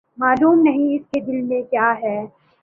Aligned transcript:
معلوم 0.17 0.61
نہیں، 0.63 0.95
اس 0.95 1.01
کے 1.11 1.19
دل 1.19 1.41
میں 1.41 1.61
کیاہے؟ 1.61 2.17